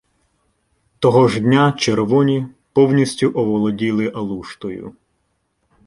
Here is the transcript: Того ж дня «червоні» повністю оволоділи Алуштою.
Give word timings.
Того 0.99 1.27
ж 1.27 1.39
дня 1.39 1.71
«червоні» 1.77 2.47
повністю 2.73 3.31
оволоділи 3.35 4.11
Алуштою. 4.15 4.95